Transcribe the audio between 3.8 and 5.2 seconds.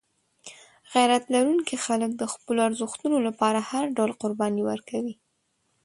ډول قرباني ورکوي.